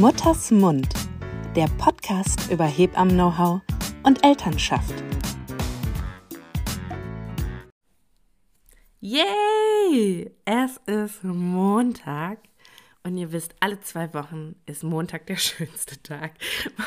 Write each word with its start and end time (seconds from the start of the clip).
Mutters 0.00 0.50
Mund, 0.50 0.88
der 1.54 1.68
Podcast 1.78 2.50
über 2.50 2.64
Hebammen-Know-how 2.64 3.60
und 4.02 4.24
Elternschaft. 4.24 4.92
Yay! 9.00 10.32
Es 10.44 10.80
ist 10.86 11.22
Montag 11.22 12.38
und 13.04 13.16
ihr 13.16 13.30
wisst, 13.30 13.54
alle 13.60 13.78
zwei 13.82 14.12
Wochen 14.14 14.56
ist 14.66 14.82
Montag 14.82 15.26
der 15.26 15.36
schönste 15.36 16.02
Tag, 16.02 16.32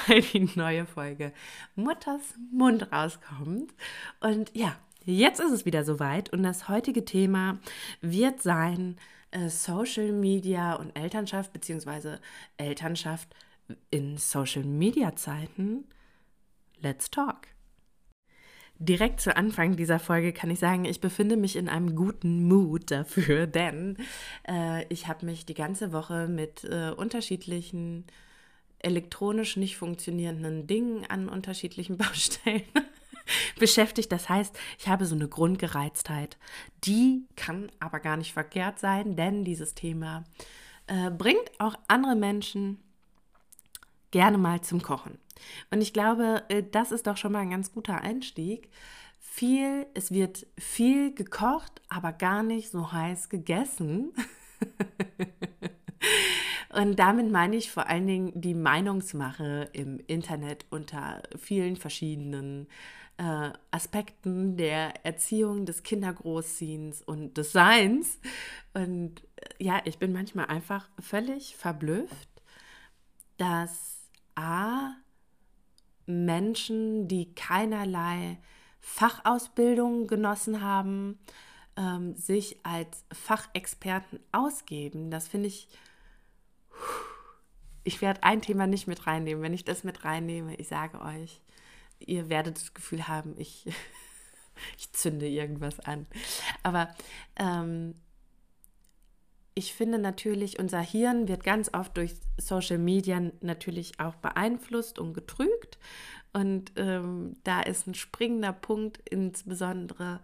weil 0.08 0.22
die 0.22 0.50
neue 0.56 0.86
Folge 0.86 1.32
Mutters 1.76 2.34
Mund 2.52 2.92
rauskommt. 2.92 3.74
Und 4.20 4.52
ja, 4.54 4.76
jetzt 5.06 5.40
ist 5.40 5.52
es 5.52 5.66
wieder 5.66 5.86
soweit 5.86 6.34
und 6.34 6.44
das 6.44 6.68
heutige 6.68 7.06
Thema 7.06 7.58
wird 8.02 8.42
sein, 8.42 8.98
äh, 9.38 9.50
Social 9.50 10.12
Media 10.12 10.74
und 10.76 10.98
Elternschaft, 10.98 11.54
beziehungsweise 11.54 12.20
Elternschaft 12.58 13.36
in 13.90 14.18
Social 14.18 14.64
Media 14.64 15.16
Zeiten. 15.16 15.86
Let's 16.80 17.10
talk. 17.10 17.48
Direkt 18.80 19.22
zu 19.22 19.36
Anfang 19.36 19.76
dieser 19.76 19.98
Folge 19.98 20.34
kann 20.34 20.52
ich 20.52 20.60
sagen, 20.60 20.86
ich 20.86 21.02
befinde 21.02 21.36
mich 21.36 21.56
in 21.56 21.68
einem 21.68 21.96
guten 21.96 22.48
Mood 22.48 22.92
dafür, 22.92 23.48
denn 23.48 23.98
äh, 24.48 24.86
ich 24.90 25.08
habe 25.08 25.26
mich 25.26 25.46
die 25.46 25.56
ganze 25.56 25.92
Woche 25.92 26.28
mit 26.28 26.64
äh, 26.64 26.92
unterschiedlichen 26.92 28.06
elektronisch 28.80 29.58
nicht 29.58 29.76
funktionierenden 29.76 30.68
Dingen 30.68 31.06
an 31.08 31.30
unterschiedlichen 31.30 31.98
Baustellen 31.98 32.62
beschäftigt. 33.60 34.12
Das 34.12 34.30
heißt, 34.30 34.58
ich 34.78 34.88
habe 34.88 35.06
so 35.06 35.16
eine 35.16 35.28
Grundgereiztheit. 35.28 36.38
Die 36.84 37.26
kann 37.36 37.72
aber 37.80 38.00
gar 38.00 38.18
nicht 38.18 38.34
verkehrt 38.34 38.80
sein, 38.80 39.16
denn 39.16 39.44
dieses 39.44 39.76
Thema 39.76 40.24
äh, 40.88 41.12
bringt 41.12 41.52
auch 41.60 41.76
andere 41.88 42.16
Menschen 42.16 42.80
gerne 44.12 44.38
mal 44.38 44.62
zum 44.62 44.82
Kochen. 44.82 45.20
Und 45.70 45.82
ich 45.82 45.94
glaube, 45.94 46.44
äh, 46.50 46.64
das 46.64 46.92
ist 46.92 47.08
doch 47.08 47.18
schon 47.18 47.32
mal 47.32 47.40
ein 47.40 47.52
ganz 47.52 47.72
guter 47.72 48.02
Einstieg. 48.02 48.70
Viel, 49.20 49.86
es 49.94 50.12
wird 50.12 50.48
viel 50.58 51.14
gekocht, 51.14 51.82
aber 51.90 52.12
gar 52.14 52.44
nicht 52.44 52.72
so 52.72 52.92
heiß 52.92 53.30
gegessen. 53.30 54.14
Und 56.74 56.98
damit 57.00 57.32
meine 57.32 57.56
ich 57.56 57.72
vor 57.72 57.88
allen 57.88 58.08
Dingen 58.08 58.32
die 58.36 58.54
Meinungsmache 58.54 59.70
im 59.74 60.00
Internet 60.06 60.66
unter 60.70 61.24
vielen 61.38 61.76
verschiedenen 61.76 62.68
äh, 63.18 63.52
Aspekten 63.72 64.58
der 64.58 65.06
Erziehung, 65.06 65.66
des 65.66 65.84
Kindergroßziehens 65.84 67.02
und 67.02 67.38
des 67.38 67.52
Seins. 67.52 68.20
Und 68.74 69.22
äh, 69.38 69.64
ja, 69.64 69.82
ich 69.86 69.98
bin 69.98 70.14
manchmal 70.14 70.46
einfach 70.46 70.90
völlig 71.00 71.56
verblüfft, 71.56 72.30
dass 73.38 73.98
A, 74.36 74.92
Menschen, 76.06 77.08
die 77.08 77.34
keinerlei 77.34 78.38
Fachausbildung 78.80 80.08
genossen 80.08 80.62
haben, 80.62 81.20
ähm, 81.76 82.16
sich 82.16 82.58
als 82.64 83.04
Fachexperten 83.12 84.20
ausgeben. 84.32 85.12
Das 85.12 85.28
finde 85.28 85.48
ich, 85.48 85.68
ich 87.84 88.02
werde 88.02 88.24
ein 88.24 88.42
Thema 88.42 88.68
nicht 88.68 88.88
mit 88.88 89.08
reinnehmen. 89.08 89.44
Wenn 89.44 89.54
ich 89.54 89.66
das 89.66 89.84
mit 89.84 90.06
reinnehme, 90.06 90.56
ich 90.56 90.68
sage 90.68 91.02
euch, 91.02 91.42
ihr 92.00 92.30
werdet 92.30 92.58
das 92.58 92.74
Gefühl 92.74 93.08
haben, 93.08 93.36
ich, 93.38 93.66
ich 94.78 94.92
zünde 94.94 95.28
irgendwas 95.28 95.80
an. 95.80 96.08
Aber 96.64 96.94
ähm, 97.38 97.96
ich 99.58 99.74
finde 99.74 99.98
natürlich, 99.98 100.60
unser 100.60 100.82
Hirn 100.82 101.28
wird 101.28 101.44
ganz 101.44 101.74
oft 101.74 101.98
durch 101.98 102.14
Social 102.38 102.78
Media 102.78 103.20
natürlich 103.42 104.00
auch 104.00 104.14
beeinflusst 104.16 105.00
und 105.00 105.16
getrügt. 105.16 105.80
Und 106.32 106.74
ähm, 106.76 107.38
da 107.44 107.62
ist 107.62 107.88
ein 107.88 107.96
springender 107.96 108.54
Punkt 108.54 109.00
insbesondere, 109.10 110.20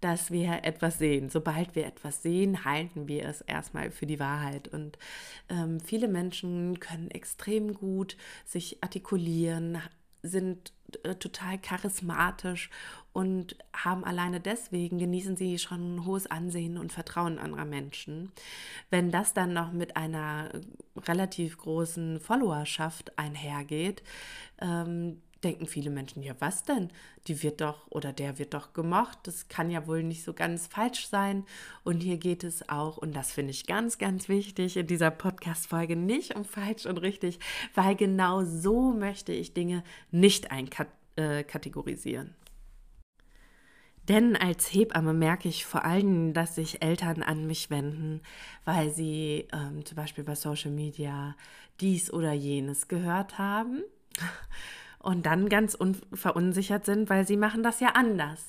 dass 0.00 0.30
wir 0.30 0.64
etwas 0.64 0.98
sehen. 0.98 1.28
Sobald 1.28 1.74
wir 1.74 1.84
etwas 1.84 2.22
sehen, 2.22 2.64
halten 2.64 3.06
wir 3.06 3.26
es 3.26 3.42
erstmal 3.42 3.90
für 3.90 4.06
die 4.06 4.18
Wahrheit. 4.18 4.68
Und 4.68 4.98
ähm, 5.50 5.78
viele 5.80 6.08
Menschen 6.08 6.80
können 6.80 7.10
extrem 7.10 7.74
gut 7.74 8.16
sich 8.46 8.82
artikulieren, 8.82 9.82
sind 10.22 10.72
äh, 11.02 11.14
total 11.14 11.58
charismatisch 11.58 12.70
und 13.12 13.56
haben 13.72 14.04
alleine 14.04 14.40
deswegen, 14.40 14.98
genießen 14.98 15.36
sie 15.36 15.58
schon 15.58 15.96
ein 15.96 16.04
hohes 16.06 16.26
Ansehen 16.26 16.78
und 16.78 16.92
Vertrauen 16.92 17.38
anderer 17.38 17.64
Menschen. 17.64 18.30
Wenn 18.90 19.10
das 19.10 19.34
dann 19.34 19.52
noch 19.52 19.72
mit 19.72 19.96
einer 19.96 20.50
relativ 20.96 21.58
großen 21.58 22.20
Followerschaft 22.20 23.18
einhergeht, 23.18 24.02
ähm, 24.60 25.20
denken 25.44 25.66
viele 25.66 25.90
Menschen, 25.90 26.22
ja 26.22 26.34
was 26.38 26.64
denn? 26.64 26.90
Die 27.26 27.42
wird 27.42 27.60
doch 27.60 27.86
oder 27.90 28.12
der 28.12 28.38
wird 28.38 28.54
doch 28.54 28.72
gemocht. 28.72 29.18
Das 29.24 29.48
kann 29.48 29.70
ja 29.70 29.86
wohl 29.86 30.02
nicht 30.02 30.24
so 30.24 30.32
ganz 30.32 30.66
falsch 30.66 31.06
sein. 31.08 31.44
Und 31.82 32.00
hier 32.00 32.18
geht 32.18 32.44
es 32.44 32.68
auch, 32.68 32.98
und 32.98 33.14
das 33.14 33.32
finde 33.32 33.50
ich 33.50 33.66
ganz, 33.66 33.98
ganz 33.98 34.28
wichtig 34.28 34.76
in 34.76 34.86
dieser 34.86 35.10
Podcast-Folge, 35.10 35.96
nicht 35.96 36.36
um 36.36 36.44
falsch 36.44 36.86
und 36.86 36.98
richtig, 36.98 37.38
weil 37.74 37.96
genau 37.96 38.44
so 38.44 38.92
möchte 38.92 39.32
ich 39.32 39.54
Dinge 39.54 39.82
nicht 40.10 40.50
einkategorisieren. 40.50 42.28
Äh, 42.28 42.32
denn 44.08 44.34
als 44.34 44.72
Hebamme 44.72 45.12
merke 45.14 45.48
ich 45.48 45.64
vor 45.64 45.84
allem, 45.84 46.32
dass 46.32 46.56
sich 46.56 46.82
Eltern 46.82 47.22
an 47.22 47.46
mich 47.46 47.70
wenden, 47.70 48.22
weil 48.64 48.90
sie 48.90 49.46
ähm, 49.52 49.84
zum 49.84 49.96
Beispiel 49.96 50.24
bei 50.24 50.34
Social 50.34 50.72
Media 50.72 51.36
dies 51.80 52.12
oder 52.12 52.32
jenes 52.32 52.88
gehört 52.88 53.38
haben 53.38 53.84
und 55.02 55.26
dann 55.26 55.48
ganz 55.48 55.78
verunsichert 56.12 56.84
sind, 56.84 57.08
weil 57.08 57.26
sie 57.26 57.36
machen 57.36 57.62
das 57.62 57.80
ja 57.80 57.88
anders. 57.94 58.40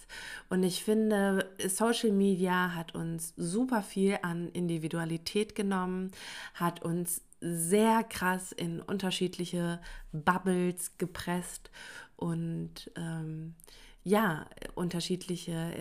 Und 0.50 0.64
ich 0.64 0.84
finde, 0.84 1.50
Social 1.68 2.12
Media 2.12 2.76
hat 2.76 2.94
uns 2.94 3.34
super 3.38 3.82
viel 3.82 4.20
an 4.22 4.50
Individualität 4.50 5.56
genommen, 5.56 6.12
hat 6.54 6.84
uns 6.84 7.22
sehr 7.40 8.04
krass 8.04 8.52
in 8.52 8.82
unterschiedliche 8.82 9.80
Bubbles 10.12 10.98
gepresst 10.98 11.72
und 12.16 12.92
ähm, 12.96 13.56
ja, 14.04 14.46
unterschiedliche 14.76 15.74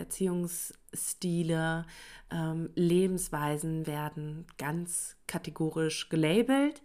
Erziehungsstile, 0.91 1.87
ähm, 2.31 2.71
Lebensweisen 2.75 3.87
werden 3.87 4.47
ganz 4.59 5.17
kategorisch 5.27 6.09
gelabelt 6.09 6.83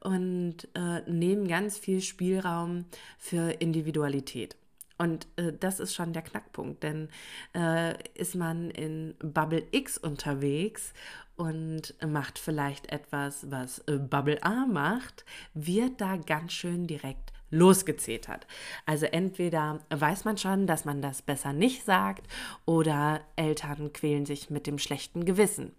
und 0.00 0.68
äh, 0.74 1.08
nehmen 1.10 1.48
ganz 1.48 1.78
viel 1.78 2.00
Spielraum 2.00 2.86
für 3.18 3.50
Individualität. 3.60 4.56
Und 4.96 5.28
äh, 5.36 5.52
das 5.58 5.78
ist 5.80 5.94
schon 5.94 6.12
der 6.12 6.22
Knackpunkt, 6.22 6.82
denn 6.82 7.08
äh, 7.54 7.94
ist 8.14 8.34
man 8.34 8.70
in 8.70 9.14
Bubble 9.20 9.64
X 9.70 9.98
unterwegs 9.98 10.92
und 11.36 11.94
macht 12.04 12.38
vielleicht 12.38 12.92
etwas, 12.92 13.48
was 13.50 13.78
äh, 13.86 13.98
Bubble 13.98 14.42
A 14.42 14.66
macht, 14.66 15.24
wird 15.54 16.00
da 16.00 16.16
ganz 16.16 16.52
schön 16.52 16.88
direkt 16.88 17.32
losgezählt 17.50 18.28
hat. 18.28 18.46
Also 18.86 19.06
entweder 19.06 19.80
weiß 19.90 20.24
man 20.24 20.36
schon, 20.36 20.66
dass 20.66 20.84
man 20.84 21.00
das 21.00 21.22
besser 21.22 21.52
nicht 21.52 21.84
sagt 21.84 22.26
oder 22.66 23.20
Eltern 23.36 23.92
quälen 23.92 24.26
sich 24.26 24.50
mit 24.50 24.66
dem 24.66 24.78
schlechten 24.78 25.24
Gewissen. 25.24 25.72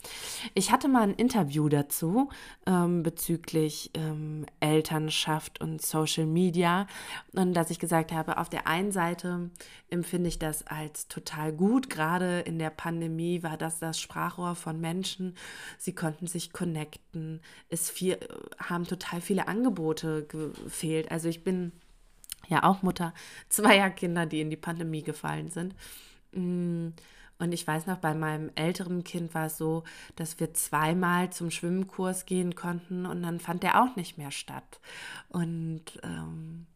Ich 0.54 0.72
hatte 0.72 0.88
mal 0.88 1.04
ein 1.04 1.14
Interview 1.14 1.70
dazu 1.70 2.30
ähm, 2.66 3.04
bezüglich 3.04 3.92
ähm, 3.94 4.46
Elternschaft 4.60 5.62
und 5.62 5.82
Social 5.82 6.26
Media 6.26 6.88
und 7.34 7.54
dass 7.54 7.70
ich 7.70 7.80
gesagt 7.80 8.12
habe, 8.12 8.38
auf 8.38 8.50
der 8.50 8.68
einen 8.68 8.92
Seite 8.92 9.52
empfinde 9.90 10.30
ich 10.30 10.40
das 10.40 10.66
als 10.66 11.08
total 11.08 11.52
gut. 11.54 11.90
Gerade 11.90 12.40
in 12.42 12.60
der 12.60 12.70
Pandemie 12.70 13.44
war 13.44 13.58
das 13.58 13.80
das 13.80 14.00
Sprachrohr 14.00 14.56
von 14.56 14.80
Menschen. 14.80 15.36
Sie 15.78 15.94
konnten 15.94 16.28
sich 16.28 16.52
connecten. 16.52 17.42
Es 17.70 17.90
viel, 17.90 18.18
haben 18.58 18.86
total 18.86 19.22
viele 19.22 19.48
Angebote 19.48 20.26
gefehlt. 20.26 21.12
Also 21.12 21.30
ich 21.30 21.44
bin 21.44 21.59
ja 22.48 22.64
auch 22.64 22.82
Mutter 22.82 23.14
zweier 23.50 23.90
Kinder, 23.90 24.26
die 24.26 24.42
in 24.42 24.50
die 24.50 24.58
Pandemie 24.58 25.04
gefallen 25.04 25.50
sind. 25.50 25.76
Mm, 26.32 26.90
und 27.40 27.54
ich 27.54 27.66
weiß 27.66 27.88
noch, 27.88 27.98
bei 27.98 28.14
meinem 28.14 28.52
älteren 28.56 29.04
Kind 29.06 29.34
war 29.34 29.46
es 29.46 29.58
so, 29.58 29.84
dass 30.18 30.40
wir 30.42 30.54
zweimal 30.54 31.32
zum 31.32 31.52
Schwimmkurs 31.52 32.26
gehen 32.26 32.54
konnten 32.54 33.06
und 33.06 33.24
dann 33.24 33.40
fand 33.40 33.64
der 33.64 33.82
auch 33.82 33.96
nicht 33.96 34.18
mehr 34.18 34.32
statt. 34.32 34.82
Und 35.30 35.84
ähm, 36.04 36.68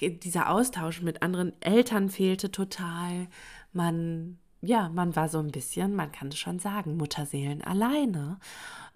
dieser 0.00 0.50
Austausch 0.50 1.02
mit 1.02 1.22
anderen 1.22 1.52
Eltern 1.62 2.10
fehlte 2.10 2.50
total. 2.50 3.28
Man, 3.72 4.38
ja, 4.60 4.88
man 4.88 5.14
war 5.14 5.28
so 5.28 5.38
ein 5.38 5.52
bisschen, 5.52 5.94
man 5.94 6.10
kann 6.10 6.28
es 6.28 6.38
schon 6.38 6.58
sagen, 6.58 6.96
Mutterseelen 6.96 7.62
alleine 7.62 8.38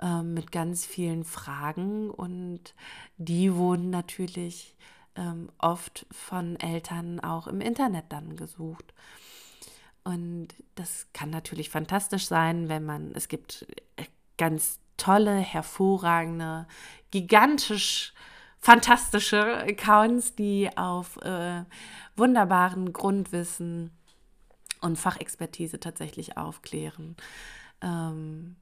äh, 0.00 0.22
mit 0.22 0.50
ganz 0.50 0.84
vielen 0.86 1.22
Fragen 1.24 2.10
und 2.10 2.74
die 3.16 3.54
wurden 3.54 3.90
natürlich 3.90 4.76
ähm, 5.16 5.50
oft 5.58 6.06
von 6.10 6.56
Eltern 6.56 7.20
auch 7.20 7.46
im 7.46 7.60
Internet 7.60 8.06
dann 8.08 8.36
gesucht. 8.36 8.94
Und 10.04 10.48
das 10.74 11.06
kann 11.12 11.30
natürlich 11.30 11.70
fantastisch 11.70 12.26
sein, 12.26 12.68
wenn 12.68 12.84
man, 12.84 13.12
es 13.14 13.28
gibt 13.28 13.66
äh, 13.96 14.04
ganz 14.36 14.80
tolle, 14.96 15.36
hervorragende, 15.36 16.66
gigantisch 17.10 18.12
fantastische 18.58 19.58
Accounts, 19.58 20.36
die 20.36 20.70
auf 20.76 21.16
äh, 21.18 21.64
wunderbaren 22.16 22.92
Grundwissen 22.92 23.90
und 24.80 24.98
Fachexpertise 24.98 25.80
tatsächlich 25.80 26.36
aufklären. 26.36 27.16
Ähm, 27.80 28.56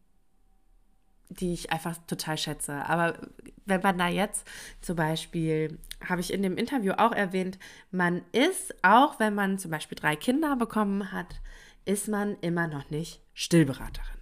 die 1.30 1.54
ich 1.54 1.72
einfach 1.72 1.96
total 2.06 2.36
schätze. 2.36 2.84
Aber 2.86 3.18
wenn 3.64 3.80
man 3.80 3.96
da 3.96 4.08
jetzt 4.08 4.46
zum 4.80 4.96
Beispiel, 4.96 5.78
habe 6.04 6.20
ich 6.20 6.32
in 6.32 6.42
dem 6.42 6.56
Interview 6.56 6.92
auch 6.92 7.12
erwähnt, 7.12 7.58
man 7.90 8.22
ist, 8.32 8.74
auch 8.82 9.18
wenn 9.18 9.34
man 9.34 9.58
zum 9.58 9.70
Beispiel 9.70 9.96
drei 9.96 10.16
Kinder 10.16 10.56
bekommen 10.56 11.12
hat, 11.12 11.40
ist 11.84 12.08
man 12.08 12.36
immer 12.40 12.66
noch 12.66 12.90
nicht 12.90 13.20
Stillberaterin. 13.32 14.18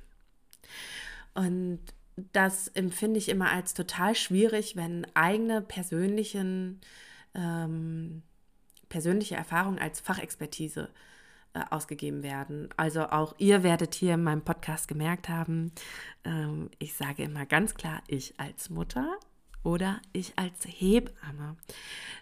Und 1.35 1.81
das 2.33 2.69
empfinde 2.69 3.19
ich 3.19 3.29
immer 3.29 3.51
als 3.51 3.75
total 3.75 4.15
schwierig, 4.15 4.77
wenn 4.77 5.07
eigene 5.15 5.63
persönlichen, 5.63 6.81
ähm, 7.35 8.23
persönliche 8.89 9.37
Erfahrungen 9.37 9.79
als 9.79 10.01
Fachexpertise 10.01 10.91
ausgegeben 11.71 12.23
werden. 12.23 12.69
Also 12.77 13.03
auch 13.07 13.35
ihr 13.39 13.63
werdet 13.63 13.95
hier 13.95 14.15
in 14.15 14.23
meinem 14.23 14.43
Podcast 14.43 14.89
gemerkt 14.89 15.29
haben, 15.29 15.73
ähm, 16.25 16.71
ich 16.79 16.95
sage 16.95 17.23
immer 17.23 17.47
ganz 17.47 17.75
klar, 17.75 18.03
ich 18.07 18.39
als 18.39 18.71
Mutter 18.71 19.19
oder 19.63 20.01
ich 20.13 20.39
als 20.39 20.67
Hebamme, 20.67 21.57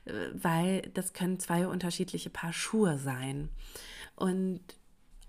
äh, 0.04 0.12
weil 0.32 0.82
das 0.94 1.12
können 1.12 1.38
zwei 1.38 1.66
unterschiedliche 1.66 2.30
Paar 2.30 2.52
Schuhe 2.52 2.98
sein. 2.98 3.50
Und 4.14 4.60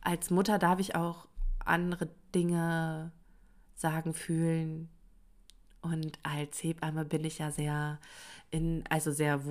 als 0.01 0.29
Mutter 0.29 0.59
darf 0.59 0.79
ich 0.79 0.95
auch 0.95 1.27
andere 1.59 2.09
Dinge 2.33 3.11
sagen, 3.75 4.13
fühlen. 4.13 4.89
Und 5.81 6.19
als 6.23 6.63
Hebamme 6.63 7.05
bin 7.05 7.23
ich 7.23 7.39
ja 7.39 7.51
sehr 7.51 7.99
in, 8.49 8.83
also 8.89 9.11
sehr 9.11 9.41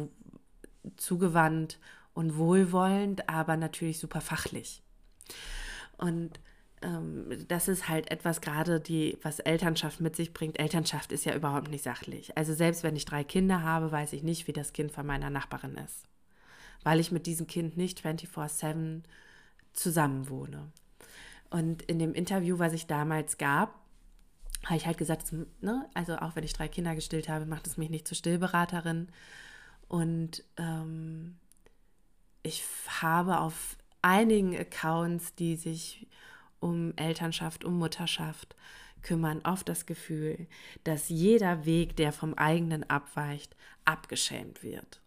zugewandt 0.96 1.78
und 2.16 2.38
wohlwollend, 2.38 3.28
aber 3.28 3.58
natürlich 3.58 3.98
super 3.98 4.22
fachlich. 4.22 4.82
Und 5.98 6.40
ähm, 6.80 7.44
das 7.46 7.68
ist 7.68 7.90
halt 7.90 8.10
etwas 8.10 8.40
gerade, 8.40 8.80
die, 8.80 9.18
was 9.20 9.38
Elternschaft 9.38 10.00
mit 10.00 10.16
sich 10.16 10.32
bringt. 10.32 10.58
Elternschaft 10.58 11.12
ist 11.12 11.26
ja 11.26 11.34
überhaupt 11.34 11.70
nicht 11.70 11.84
sachlich. 11.84 12.36
Also 12.36 12.54
selbst 12.54 12.82
wenn 12.82 12.96
ich 12.96 13.04
drei 13.04 13.22
Kinder 13.22 13.62
habe, 13.62 13.92
weiß 13.92 14.14
ich 14.14 14.22
nicht, 14.22 14.48
wie 14.48 14.54
das 14.54 14.72
Kind 14.72 14.92
von 14.92 15.06
meiner 15.06 15.28
Nachbarin 15.28 15.74
ist. 15.74 16.08
Weil 16.82 17.00
ich 17.00 17.12
mit 17.12 17.26
diesem 17.26 17.46
Kind 17.46 17.76
nicht 17.76 18.00
24-7 18.00 19.02
zusammenwohne. 19.74 20.72
Und 21.50 21.82
in 21.82 21.98
dem 21.98 22.14
Interview, 22.14 22.58
was 22.58 22.72
ich 22.72 22.86
damals 22.86 23.36
gab, 23.36 23.78
habe 24.64 24.76
ich 24.76 24.86
halt 24.86 24.96
gesagt, 24.96 25.34
ne, 25.60 25.86
also 25.92 26.16
auch 26.16 26.34
wenn 26.34 26.44
ich 26.44 26.54
drei 26.54 26.68
Kinder 26.68 26.94
gestillt 26.94 27.28
habe, 27.28 27.44
macht 27.44 27.66
es 27.66 27.76
mich 27.76 27.90
nicht 27.90 28.08
zur 28.08 28.16
Stillberaterin. 28.16 29.08
Und 29.86 30.44
ähm, 30.56 31.36
ich 32.46 32.64
habe 33.00 33.40
auf 33.40 33.76
einigen 34.02 34.56
Accounts, 34.56 35.34
die 35.34 35.56
sich 35.56 36.06
um 36.60 36.92
Elternschaft, 36.96 37.64
um 37.64 37.78
Mutterschaft 37.78 38.54
kümmern, 39.02 39.40
oft 39.44 39.68
das 39.68 39.86
Gefühl, 39.86 40.46
dass 40.84 41.08
jeder 41.08 41.64
Weg, 41.64 41.96
der 41.96 42.12
vom 42.12 42.34
eigenen 42.34 42.88
abweicht, 42.88 43.56
abgeschämt 43.84 44.62
wird. 44.62 45.00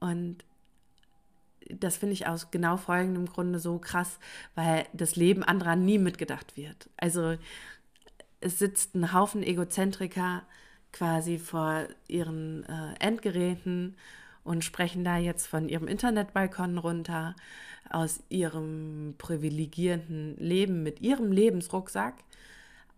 Und 0.00 0.44
das 1.70 1.96
finde 1.96 2.14
ich 2.14 2.26
aus 2.26 2.50
genau 2.50 2.76
folgendem 2.76 3.26
Grunde 3.26 3.58
so 3.58 3.78
krass, 3.78 4.18
weil 4.54 4.86
das 4.92 5.16
Leben 5.16 5.42
anderer 5.42 5.76
nie 5.76 5.98
mitgedacht 5.98 6.56
wird. 6.56 6.88
Also 6.96 7.36
es 8.40 8.58
sitzt 8.58 8.94
ein 8.94 9.12
Haufen 9.12 9.42
Egozentriker 9.42 10.42
quasi 10.92 11.38
vor 11.38 11.86
ihren 12.06 12.64
äh, 12.64 12.94
Endgeräten 13.00 13.96
und 14.48 14.64
sprechen 14.64 15.04
da 15.04 15.18
jetzt 15.18 15.46
von 15.46 15.68
ihrem 15.68 15.86
Internetbalkon 15.86 16.78
runter, 16.78 17.36
aus 17.90 18.22
ihrem 18.30 19.14
privilegierten 19.18 20.36
Leben 20.38 20.82
mit 20.82 21.00
ihrem 21.00 21.32
Lebensrucksack, 21.32 22.14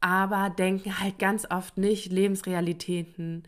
aber 0.00 0.50
denken 0.50 0.98
halt 1.00 1.18
ganz 1.18 1.46
oft 1.50 1.76
nicht 1.76 2.10
Lebensrealitäten 2.10 3.42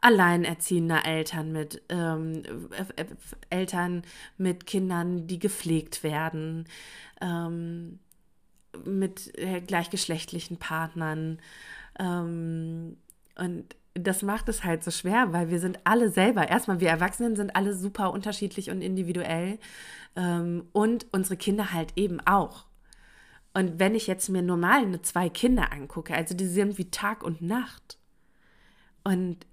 alleinerziehender 0.00 1.06
Eltern 1.06 1.52
mit 1.52 1.82
ähm, 1.88 2.42
Eltern 3.48 4.02
mit 4.36 4.66
Kindern, 4.66 5.26
die 5.26 5.38
gepflegt 5.38 6.02
werden, 6.02 6.66
ähm, 7.20 7.98
mit 8.84 9.36
äh, 9.38 9.60
gleichgeschlechtlichen 9.60 10.58
Partnern. 10.58 11.38
Ähm, 11.98 12.98
und 13.36 13.74
das 13.98 14.22
macht 14.22 14.48
es 14.48 14.64
halt 14.64 14.84
so 14.84 14.90
schwer, 14.90 15.32
weil 15.32 15.50
wir 15.50 15.60
sind 15.60 15.80
alle 15.84 16.10
selber, 16.10 16.48
erstmal 16.48 16.80
wir 16.80 16.88
Erwachsenen 16.88 17.36
sind 17.36 17.56
alle 17.56 17.74
super 17.74 18.12
unterschiedlich 18.12 18.70
und 18.70 18.82
individuell 18.82 19.58
ähm, 20.16 20.68
und 20.72 21.06
unsere 21.12 21.36
Kinder 21.36 21.72
halt 21.72 21.92
eben 21.96 22.20
auch. 22.20 22.66
Und 23.54 23.78
wenn 23.78 23.94
ich 23.94 24.06
jetzt 24.06 24.28
mir 24.28 24.42
normal 24.42 24.82
eine 24.82 25.00
zwei 25.00 25.28
Kinder 25.28 25.72
angucke, 25.72 26.14
also 26.14 26.34
die 26.34 26.46
sind 26.46 26.76
wie 26.76 26.90
Tag 26.90 27.22
und 27.22 27.40
Nacht. 27.40 27.98
Und 29.02 29.46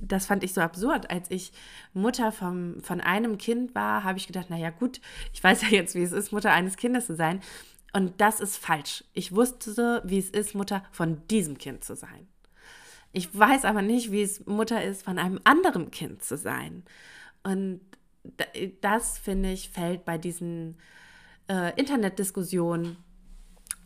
das 0.00 0.26
fand 0.26 0.44
ich 0.44 0.52
so 0.52 0.60
absurd. 0.60 1.10
Als 1.10 1.30
ich 1.30 1.52
Mutter 1.94 2.30
vom, 2.30 2.82
von 2.82 3.00
einem 3.00 3.38
Kind 3.38 3.74
war, 3.74 4.04
habe 4.04 4.18
ich 4.18 4.26
gedacht, 4.26 4.50
naja 4.50 4.68
gut, 4.68 5.00
ich 5.32 5.42
weiß 5.42 5.62
ja 5.62 5.68
jetzt, 5.68 5.94
wie 5.94 6.02
es 6.02 6.12
ist, 6.12 6.32
Mutter 6.32 6.52
eines 6.52 6.76
Kindes 6.76 7.06
zu 7.06 7.14
sein. 7.16 7.40
Und 7.94 8.20
das 8.20 8.40
ist 8.40 8.58
falsch. 8.58 9.04
Ich 9.14 9.34
wusste, 9.34 10.02
wie 10.04 10.18
es 10.18 10.28
ist, 10.28 10.54
Mutter 10.54 10.82
von 10.90 11.26
diesem 11.28 11.56
Kind 11.56 11.84
zu 11.84 11.96
sein. 11.96 12.28
Ich 13.14 13.36
weiß 13.36 13.64
aber 13.64 13.80
nicht, 13.80 14.12
wie 14.12 14.22
es 14.22 14.44
Mutter 14.44 14.84
ist, 14.84 15.04
von 15.04 15.18
einem 15.18 15.40
anderen 15.44 15.90
Kind 15.90 16.22
zu 16.22 16.36
sein. 16.36 16.84
Und 17.42 17.80
das, 18.80 19.18
finde 19.18 19.52
ich, 19.52 19.70
fällt 19.70 20.04
bei 20.04 20.18
diesen 20.18 20.76
äh, 21.48 21.78
Internetdiskussionen 21.78 22.96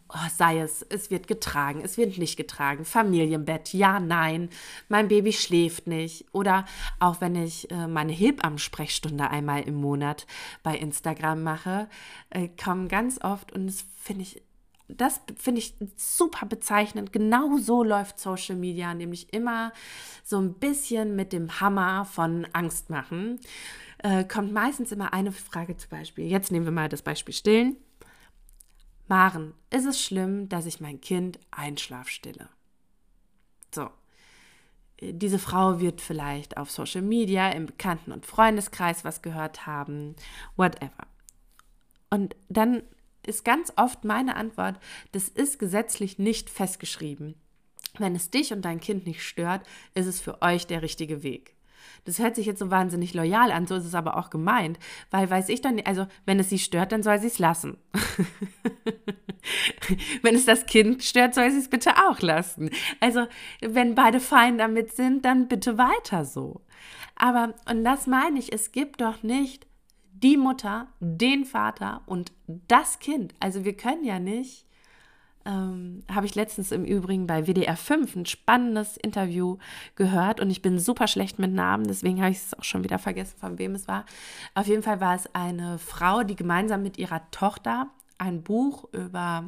oh, 0.08 0.28
sei 0.34 0.60
es, 0.60 0.82
es 0.82 1.10
wird 1.10 1.28
getragen, 1.28 1.80
es 1.82 1.98
wird 1.98 2.18
nicht 2.18 2.36
getragen, 2.36 2.84
Familienbett, 2.84 3.72
ja, 3.72 4.00
nein, 4.00 4.48
mein 4.88 5.08
Baby 5.08 5.32
schläft 5.32 5.86
nicht. 5.86 6.26
Oder 6.32 6.64
auch 6.98 7.20
wenn 7.20 7.36
ich 7.36 7.70
äh, 7.70 7.86
meine 7.86 8.12
Hebammensprechstunde 8.12 9.30
einmal 9.30 9.62
im 9.62 9.74
Monat 9.74 10.26
bei 10.62 10.76
Instagram 10.76 11.42
mache, 11.42 11.88
äh, 12.30 12.48
kommen 12.48 12.88
ganz 12.88 13.22
oft, 13.22 13.52
und 13.52 13.66
das 13.66 13.84
finde 13.96 14.22
ich 14.22 14.42
das 14.88 15.20
finde 15.36 15.60
ich 15.60 15.74
super 15.96 16.46
bezeichnend. 16.46 17.12
Genau 17.12 17.58
so 17.58 17.82
läuft 17.82 18.18
Social 18.18 18.56
Media, 18.56 18.94
nämlich 18.94 19.32
immer 19.32 19.72
so 20.24 20.38
ein 20.38 20.54
bisschen 20.54 21.14
mit 21.14 21.32
dem 21.32 21.60
Hammer 21.60 22.04
von 22.06 22.46
Angst 22.52 22.88
machen. 22.88 23.38
Äh, 23.98 24.24
kommt 24.24 24.52
meistens 24.52 24.90
immer 24.92 25.12
eine 25.12 25.32
Frage 25.32 25.76
zum 25.76 25.90
Beispiel. 25.90 26.26
Jetzt 26.26 26.50
nehmen 26.50 26.64
wir 26.64 26.72
mal 26.72 26.88
das 26.88 27.02
Beispiel 27.02 27.34
Stillen. 27.34 27.76
Maren, 29.08 29.54
ist 29.70 29.86
es 29.86 30.02
schlimm, 30.02 30.48
dass 30.48 30.66
ich 30.66 30.80
mein 30.80 31.00
Kind 31.00 31.38
Einschlaf 31.50 32.08
stille? 32.08 32.48
So. 33.74 33.90
Diese 35.00 35.38
Frau 35.38 35.80
wird 35.80 36.00
vielleicht 36.00 36.56
auf 36.56 36.70
Social 36.70 37.02
Media, 37.02 37.50
im 37.50 37.66
Bekannten- 37.66 38.10
und 38.10 38.26
Freundeskreis 38.26 39.04
was 39.04 39.22
gehört 39.22 39.64
haben, 39.66 40.16
whatever. 40.56 41.06
Und 42.10 42.34
dann 42.48 42.82
ist 43.28 43.44
ganz 43.44 43.72
oft 43.76 44.04
meine 44.04 44.36
Antwort, 44.36 44.78
das 45.12 45.28
ist 45.28 45.58
gesetzlich 45.58 46.18
nicht 46.18 46.50
festgeschrieben. 46.50 47.34
Wenn 47.98 48.14
es 48.14 48.30
dich 48.30 48.52
und 48.52 48.64
dein 48.64 48.80
Kind 48.80 49.06
nicht 49.06 49.22
stört, 49.22 49.62
ist 49.94 50.06
es 50.06 50.20
für 50.20 50.42
euch 50.42 50.66
der 50.66 50.82
richtige 50.82 51.22
Weg. 51.22 51.54
Das 52.04 52.18
hört 52.18 52.36
sich 52.36 52.46
jetzt 52.46 52.58
so 52.58 52.70
wahnsinnig 52.70 53.14
loyal 53.14 53.50
an, 53.50 53.66
so 53.66 53.76
ist 53.76 53.84
es 53.84 53.94
aber 53.94 54.16
auch 54.16 54.30
gemeint, 54.30 54.78
weil 55.10 55.28
weiß 55.28 55.48
ich 55.48 55.60
dann, 55.60 55.80
also 55.84 56.06
wenn 56.26 56.38
es 56.38 56.48
sie 56.48 56.58
stört, 56.58 56.92
dann 56.92 57.02
soll 57.02 57.18
sie 57.18 57.26
es 57.26 57.38
lassen. 57.38 57.76
wenn 60.22 60.34
es 60.34 60.44
das 60.44 60.66
Kind 60.66 61.02
stört, 61.02 61.34
soll 61.34 61.50
sie 61.50 61.58
es 61.58 61.68
bitte 61.68 61.92
auch 62.08 62.20
lassen. 62.20 62.70
Also 63.00 63.26
wenn 63.60 63.94
beide 63.94 64.20
fein 64.20 64.58
damit 64.58 64.94
sind, 64.94 65.24
dann 65.24 65.48
bitte 65.48 65.78
weiter 65.78 66.24
so. 66.24 66.62
Aber, 67.16 67.54
und 67.68 67.84
das 67.84 68.06
meine 68.06 68.38
ich, 68.38 68.52
es 68.52 68.72
gibt 68.72 69.00
doch 69.00 69.22
nicht 69.22 69.66
die 70.22 70.36
Mutter, 70.36 70.88
den 71.00 71.44
Vater 71.44 72.02
und 72.06 72.32
das 72.46 72.98
Kind. 72.98 73.34
Also 73.40 73.64
wir 73.64 73.76
können 73.76 74.04
ja 74.04 74.18
nicht 74.18 74.68
ähm, 75.48 76.02
habe 76.12 76.26
ich 76.26 76.34
letztens 76.34 76.72
im 76.72 76.84
Übrigen 76.84 77.26
bei 77.26 77.46
WDR 77.46 77.76
5 77.76 78.16
ein 78.16 78.26
spannendes 78.26 78.98
Interview 78.98 79.56
gehört 79.96 80.40
und 80.40 80.50
ich 80.50 80.60
bin 80.60 80.78
super 80.78 81.06
schlecht 81.08 81.38
mit 81.38 81.52
Namen, 81.52 81.84
deswegen 81.84 82.20
habe 82.20 82.32
ich 82.32 82.38
es 82.38 82.54
auch 82.54 82.64
schon 82.64 82.84
wieder 82.84 82.98
vergessen, 82.98 83.38
von 83.38 83.58
wem 83.58 83.74
es 83.74 83.88
war. 83.88 84.04
Auf 84.54 84.66
jeden 84.66 84.82
Fall 84.82 85.00
war 85.00 85.14
es 85.14 85.34
eine 85.34 85.78
Frau, 85.78 86.22
die 86.22 86.36
gemeinsam 86.36 86.82
mit 86.82 86.98
ihrer 86.98 87.30
Tochter 87.30 87.88
ein 88.18 88.42
Buch 88.42 88.92
über 88.92 89.44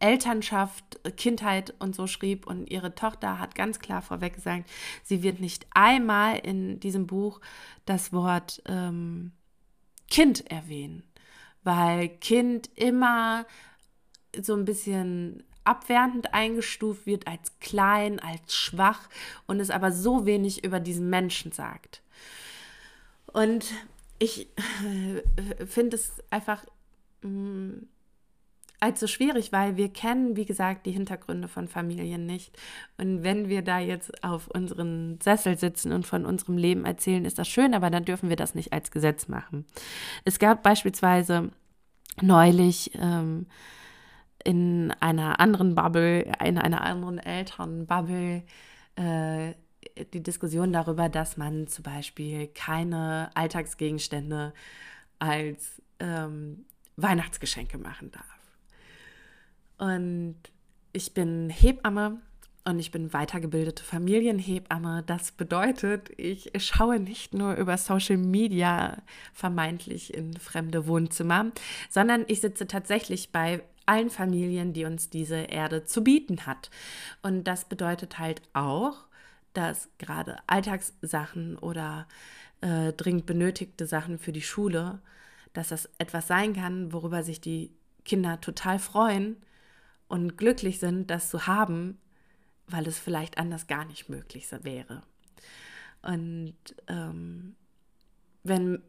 Elternschaft, 0.00 1.00
Kindheit 1.16 1.74
und 1.78 1.94
so 1.94 2.06
schrieb 2.06 2.46
und 2.46 2.70
ihre 2.70 2.94
Tochter 2.94 3.38
hat 3.38 3.54
ganz 3.54 3.78
klar 3.78 4.02
vorweg 4.02 4.34
gesagt, 4.34 4.70
sie 5.02 5.22
wird 5.22 5.40
nicht 5.40 5.66
einmal 5.70 6.38
in 6.38 6.80
diesem 6.80 7.06
Buch 7.06 7.40
das 7.84 8.12
Wort 8.12 8.62
ähm, 8.66 9.32
Kind 10.10 10.50
erwähnen, 10.50 11.02
weil 11.64 12.08
Kind 12.08 12.70
immer 12.76 13.44
so 14.40 14.54
ein 14.54 14.64
bisschen 14.64 15.42
abwertend 15.64 16.32
eingestuft 16.32 17.06
wird, 17.06 17.26
als 17.26 17.58
klein, 17.60 18.20
als 18.20 18.54
schwach 18.54 19.08
und 19.46 19.60
es 19.60 19.70
aber 19.70 19.92
so 19.92 20.24
wenig 20.24 20.64
über 20.64 20.80
diesen 20.80 21.10
Menschen 21.10 21.52
sagt. 21.52 22.02
Und 23.26 23.66
ich 24.18 24.48
äh, 24.56 25.66
finde 25.66 25.96
es 25.96 26.22
einfach 26.30 26.64
mh, 27.22 27.28
mm, 27.30 27.88
so 28.98 29.06
schwierig, 29.06 29.52
weil 29.52 29.76
wir 29.76 29.92
kennen, 29.92 30.36
wie 30.36 30.44
gesagt, 30.44 30.86
die 30.86 30.92
Hintergründe 30.92 31.48
von 31.48 31.68
Familien 31.68 32.26
nicht. 32.26 32.56
Und 32.96 33.22
wenn 33.22 33.48
wir 33.48 33.62
da 33.62 33.78
jetzt 33.80 34.22
auf 34.22 34.48
unseren 34.48 35.20
Sessel 35.20 35.58
sitzen 35.58 35.92
und 35.92 36.06
von 36.06 36.24
unserem 36.24 36.56
Leben 36.56 36.84
erzählen, 36.84 37.24
ist 37.24 37.38
das 37.38 37.48
schön, 37.48 37.74
aber 37.74 37.90
dann 37.90 38.04
dürfen 38.04 38.28
wir 38.28 38.36
das 38.36 38.54
nicht 38.54 38.72
als 38.72 38.90
Gesetz 38.90 39.28
machen. 39.28 39.66
Es 40.24 40.38
gab 40.38 40.62
beispielsweise 40.62 41.50
neulich 42.22 42.92
ähm, 42.94 43.46
in 44.44 44.92
einer 45.00 45.40
anderen 45.40 45.74
Bubble, 45.74 46.22
in 46.44 46.58
einer 46.58 46.82
anderen 46.82 47.18
Elternbubble, 47.18 48.44
äh, 48.96 49.54
die 50.12 50.22
Diskussion 50.22 50.72
darüber, 50.72 51.08
dass 51.08 51.36
man 51.36 51.66
zum 51.66 51.82
Beispiel 51.82 52.48
keine 52.48 53.30
Alltagsgegenstände 53.34 54.52
als 55.18 55.82
ähm, 55.98 56.64
Weihnachtsgeschenke 56.96 57.78
machen 57.78 58.10
darf. 58.12 58.37
Und 59.78 60.36
ich 60.92 61.14
bin 61.14 61.50
Hebamme 61.50 62.20
und 62.64 62.78
ich 62.78 62.90
bin 62.90 63.12
weitergebildete 63.12 63.82
Familienhebamme. 63.82 65.02
Das 65.06 65.32
bedeutet, 65.32 66.10
ich 66.18 66.50
schaue 66.58 66.98
nicht 67.00 67.32
nur 67.32 67.54
über 67.54 67.78
Social 67.78 68.18
Media 68.18 68.98
vermeintlich 69.32 70.12
in 70.12 70.34
fremde 70.36 70.86
Wohnzimmer, 70.86 71.52
sondern 71.88 72.24
ich 72.28 72.40
sitze 72.40 72.66
tatsächlich 72.66 73.32
bei 73.32 73.62
allen 73.86 74.10
Familien, 74.10 74.74
die 74.74 74.84
uns 74.84 75.08
diese 75.08 75.36
Erde 75.36 75.84
zu 75.84 76.04
bieten 76.04 76.44
hat. 76.44 76.70
Und 77.22 77.44
das 77.44 77.64
bedeutet 77.64 78.18
halt 78.18 78.42
auch, 78.52 79.06
dass 79.54 79.88
gerade 79.96 80.36
Alltagssachen 80.46 81.56
oder 81.56 82.06
äh, 82.60 82.92
dringend 82.92 83.24
benötigte 83.24 83.86
Sachen 83.86 84.18
für 84.18 84.32
die 84.32 84.42
Schule, 84.42 85.00
dass 85.54 85.68
das 85.68 85.88
etwas 85.96 86.26
sein 86.26 86.52
kann, 86.52 86.92
worüber 86.92 87.22
sich 87.22 87.40
die 87.40 87.72
Kinder 88.04 88.40
total 88.40 88.78
freuen 88.78 89.36
und 90.08 90.36
glücklich 90.36 90.78
sind, 90.78 91.10
das 91.10 91.30
zu 91.30 91.46
haben, 91.46 91.98
weil 92.66 92.86
es 92.86 92.98
vielleicht 92.98 93.38
anders 93.38 93.66
gar 93.66 93.84
nicht 93.84 94.08
möglich 94.08 94.46
wäre. 94.62 95.02
Und 96.02 96.56
ähm, 96.86 97.54
wenn 98.42 98.82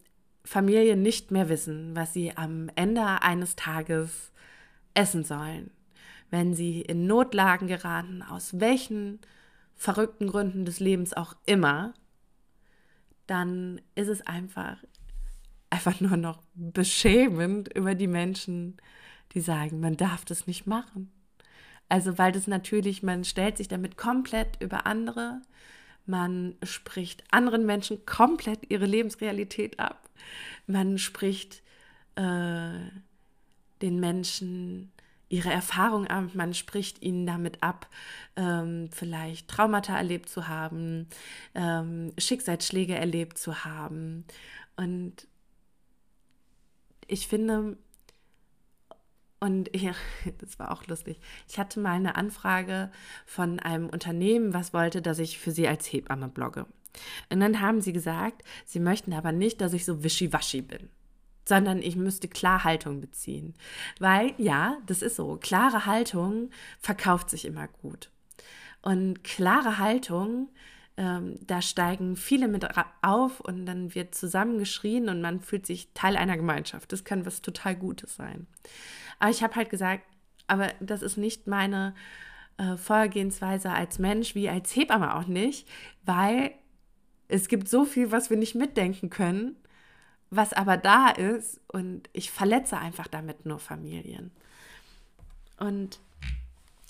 Familien 0.43 1.01
nicht 1.01 1.31
mehr 1.31 1.49
wissen, 1.49 1.95
was 1.95 2.13
sie 2.13 2.35
am 2.35 2.69
Ende 2.75 3.21
eines 3.21 3.55
Tages 3.55 4.31
essen 4.93 5.23
sollen, 5.23 5.71
wenn 6.29 6.53
sie 6.53 6.81
in 6.81 7.07
Notlagen 7.07 7.67
geraten, 7.67 8.21
aus 8.21 8.59
welchen 8.59 9.19
verrückten 9.75 10.27
Gründen 10.27 10.65
des 10.65 10.79
Lebens 10.79 11.13
auch 11.13 11.35
immer, 11.45 11.93
dann 13.27 13.81
ist 13.95 14.07
es 14.07 14.25
einfach, 14.25 14.77
einfach 15.69 15.99
nur 16.01 16.17
noch 16.17 16.41
beschämend 16.53 17.73
über 17.75 17.95
die 17.95 18.07
Menschen, 18.07 18.77
die 19.33 19.41
sagen, 19.41 19.79
man 19.79 19.97
darf 19.97 20.25
das 20.25 20.47
nicht 20.47 20.67
machen. 20.67 21.11
Also 21.87 22.17
weil 22.17 22.31
das 22.31 22.47
natürlich, 22.47 23.03
man 23.03 23.23
stellt 23.23 23.57
sich 23.57 23.67
damit 23.67 23.97
komplett 23.97 24.61
über 24.61 24.85
andere, 24.85 25.41
man 26.05 26.55
spricht 26.63 27.23
anderen 27.31 27.65
Menschen 27.65 28.05
komplett 28.05 28.69
ihre 28.69 28.85
Lebensrealität 28.85 29.79
ab, 29.79 30.09
man 30.67 30.97
spricht 30.97 31.61
äh, 32.15 32.79
den 33.81 33.99
Menschen 33.99 34.91
ihre 35.29 35.51
Erfahrung 35.51 36.07
ab, 36.07 36.33
man 36.33 36.53
spricht 36.53 37.01
ihnen 37.03 37.27
damit 37.27 37.61
ab, 37.61 37.87
ähm, 38.35 38.89
vielleicht 38.91 39.47
Traumata 39.47 39.95
erlebt 39.95 40.27
zu 40.27 40.47
haben, 40.47 41.07
ähm, 41.53 42.11
Schicksalsschläge 42.17 42.95
erlebt 42.95 43.37
zu 43.37 43.63
haben. 43.63 44.25
Und 44.75 45.27
ich 47.07 47.27
finde, 47.27 47.77
und 49.39 49.69
ja, 49.75 49.93
das 50.39 50.59
war 50.59 50.71
auch 50.71 50.85
lustig. 50.87 51.19
Ich 51.47 51.59
hatte 51.59 51.79
mal 51.79 51.93
eine 51.93 52.15
Anfrage 52.15 52.91
von 53.25 53.59
einem 53.59 53.89
Unternehmen, 53.89 54.53
was 54.53 54.73
wollte, 54.73 55.01
dass 55.01 55.19
ich 55.19 55.39
für 55.39 55.51
sie 55.51 55.67
als 55.67 55.85
Hebamme 55.87 56.27
blogge. 56.27 56.65
Und 57.29 57.39
dann 57.39 57.61
haben 57.61 57.81
sie 57.81 57.93
gesagt, 57.93 58.43
sie 58.65 58.79
möchten 58.79 59.13
aber 59.13 59.31
nicht, 59.31 59.61
dass 59.61 59.73
ich 59.73 59.85
so 59.85 60.03
wischiwaschi 60.03 60.61
bin, 60.61 60.89
sondern 61.45 61.81
ich 61.81 61.95
müsste 61.95 62.27
Klarhaltung 62.27 62.99
beziehen. 62.99 63.53
Weil, 63.99 64.33
ja, 64.37 64.77
das 64.87 65.01
ist 65.01 65.15
so, 65.15 65.37
klare 65.37 65.85
Haltung 65.85 66.49
verkauft 66.79 67.29
sich 67.29 67.45
immer 67.45 67.67
gut. 67.67 68.09
Und 68.81 69.23
klare 69.23 69.77
Haltung 69.77 70.49
ähm, 70.99 71.39
da 71.47 71.61
steigen 71.61 72.17
viele 72.17 72.49
mit 72.49 72.67
auf 73.01 73.39
und 73.39 73.65
dann 73.65 73.95
wird 73.95 74.13
zusammengeschrien 74.13 75.07
und 75.07 75.21
man 75.21 75.39
fühlt 75.39 75.65
sich 75.65 75.93
Teil 75.93 76.17
einer 76.17 76.35
Gemeinschaft. 76.35 76.91
Das 76.91 77.05
kann 77.05 77.25
was 77.25 77.41
total 77.41 77.77
Gutes 77.77 78.15
sein. 78.15 78.47
Aber 79.17 79.31
ich 79.31 79.41
habe 79.41 79.55
halt 79.55 79.69
gesagt, 79.69 80.03
aber 80.47 80.73
das 80.81 81.01
ist 81.01 81.15
nicht 81.15 81.47
meine 81.47 81.95
äh, 82.57 82.75
Vorgehensweise 82.75 83.71
als 83.71 83.97
Mensch 83.97 84.35
wie 84.35 84.49
als 84.49 84.75
Hebamme 84.75 85.15
auch 85.15 85.25
nicht, 85.25 85.69
weil 86.03 86.51
es 87.29 87.47
gibt 87.47 87.69
so 87.69 87.85
viel, 87.85 88.11
was 88.11 88.29
wir 88.29 88.35
nicht 88.35 88.55
mitdenken 88.55 89.09
können, 89.09 89.55
was 90.31 90.51
aber 90.51 90.75
da 90.75 91.09
ist 91.11 91.61
und 91.67 92.09
ich 92.11 92.29
verletze 92.29 92.77
einfach 92.77 93.07
damit 93.07 93.45
nur 93.45 93.59
Familien. 93.59 94.31
Und 95.57 96.01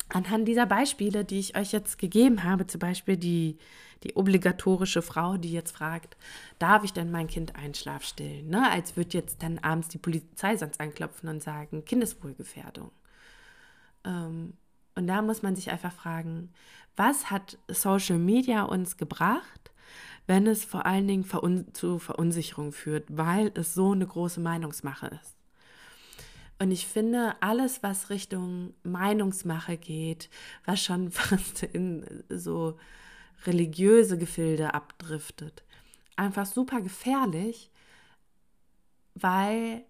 anhand 0.09 0.47
dieser 0.47 0.65
Beispiele, 0.65 1.23
die 1.23 1.39
ich 1.39 1.57
euch 1.57 1.71
jetzt 1.71 1.97
gegeben 1.97 2.43
habe, 2.43 2.67
zum 2.67 2.79
Beispiel 2.79 3.17
die 3.17 3.57
die 4.03 4.15
obligatorische 4.15 5.01
Frau, 5.01 5.37
die 5.37 5.51
jetzt 5.51 5.75
fragt, 5.75 6.15
darf 6.57 6.83
ich 6.83 6.93
denn 6.93 7.11
mein 7.11 7.27
Kind 7.27 7.55
Einschlaf 7.55 8.03
stillen? 8.03 8.49
Ne? 8.49 8.69
Als 8.71 8.95
würde 8.95 9.17
jetzt 9.17 9.43
dann 9.43 9.59
abends 9.59 9.89
die 9.89 9.97
Polizei 9.97 10.55
sonst 10.55 10.79
anklopfen 10.79 11.29
und 11.29 11.43
sagen, 11.43 11.83
Kindeswohlgefährdung. 11.85 12.91
Ähm, 14.05 14.53
und 14.95 15.07
da 15.07 15.21
muss 15.21 15.41
man 15.41 15.55
sich 15.55 15.71
einfach 15.71 15.93
fragen, 15.93 16.51
was 16.95 17.29
hat 17.29 17.57
Social 17.67 18.17
Media 18.17 18.63
uns 18.63 18.97
gebracht, 18.97 19.71
wenn 20.27 20.47
es 20.47 20.63
vor 20.63 20.85
allen 20.85 21.07
Dingen 21.07 21.23
verun 21.23 21.67
zu 21.73 21.99
Verunsicherung 21.99 22.71
führt, 22.71 23.05
weil 23.09 23.51
es 23.55 23.73
so 23.73 23.91
eine 23.91 24.05
große 24.05 24.39
Meinungsmache 24.39 25.07
ist. 25.07 25.38
Und 26.59 26.71
ich 26.71 26.85
finde, 26.85 27.35
alles, 27.41 27.83
was 27.83 28.09
Richtung 28.09 28.73
Meinungsmache 28.83 29.77
geht, 29.77 30.29
was 30.65 30.83
schon 30.83 31.11
fast 31.11 31.63
in 31.63 32.23
so 32.29 32.77
religiöse 33.45 34.17
Gefilde 34.17 34.73
abdriftet. 34.73 35.63
Einfach 36.17 36.45
super 36.45 36.81
gefährlich, 36.81 37.71
weil 39.15 39.83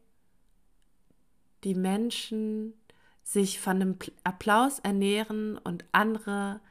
die 1.63 1.73
Menschen 1.73 2.73
sich 3.23 3.59
von 3.59 3.75
einem 3.81 3.97
Applaus 4.23 4.79
ernähren 4.79 5.57
und 5.57 5.85
andere 5.91 6.61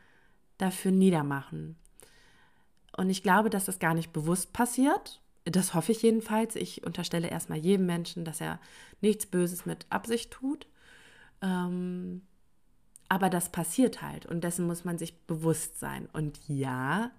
dafür 0.58 0.92
niedermachen. 0.92 1.76
Und 2.96 3.10
ich 3.10 3.22
glaube, 3.22 3.50
dass 3.50 3.64
das 3.64 3.78
gar 3.78 3.94
nicht 3.94 4.12
bewusst 4.12 4.52
passiert. 4.52 5.20
Das 5.50 5.74
hoffe 5.74 5.92
ich 5.92 6.02
jedenfalls. 6.02 6.56
Ich 6.56 6.84
unterstelle 6.84 7.28
erstmal 7.28 7.58
jedem 7.58 7.86
Menschen, 7.86 8.24
dass 8.24 8.40
er 8.40 8.60
nichts 9.00 9.26
Böses 9.26 9.66
mit 9.66 9.86
Absicht 9.90 10.30
tut. 10.30 10.66
Ähm, 11.42 12.22
aber 13.08 13.30
das 13.30 13.50
passiert 13.50 14.02
halt 14.02 14.26
und 14.26 14.42
dessen 14.42 14.66
muss 14.66 14.84
man 14.84 14.98
sich 14.98 15.18
bewusst 15.26 15.78
sein. 15.78 16.08
Und 16.12 16.38
ja, 16.46 17.10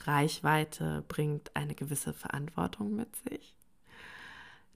Reichweite 0.00 1.04
bringt 1.08 1.54
eine 1.54 1.74
gewisse 1.74 2.12
Verantwortung 2.12 2.94
mit 2.96 3.16
sich. 3.16 3.56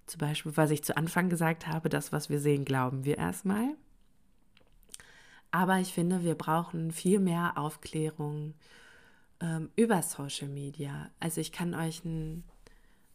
Zum 0.06 0.18
Beispiel, 0.18 0.56
was 0.56 0.70
ich 0.70 0.82
zu 0.82 0.96
Anfang 0.96 1.28
gesagt 1.28 1.66
habe, 1.66 1.88
das, 1.88 2.10
was 2.12 2.30
wir 2.30 2.40
sehen, 2.40 2.64
glauben 2.64 3.04
wir 3.04 3.18
erstmal. 3.18 3.76
Aber 5.50 5.78
ich 5.78 5.92
finde, 5.92 6.24
wir 6.24 6.34
brauchen 6.36 6.90
viel 6.90 7.18
mehr 7.18 7.58
Aufklärung 7.58 8.54
ähm, 9.40 9.70
über 9.76 10.02
Social 10.02 10.48
Media. 10.48 11.10
Also 11.20 11.40
ich 11.40 11.52
kann 11.52 11.74
euch 11.74 12.04
einen 12.04 12.44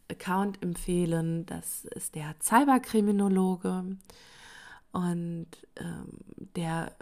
Account 0.09 0.61
empfehlen, 0.61 1.45
das 1.45 1.85
ist 1.85 2.15
der 2.15 2.35
Cyberkriminologe. 2.41 3.97
Und 4.91 5.47
ähm, 5.77 6.19
der 6.55 6.95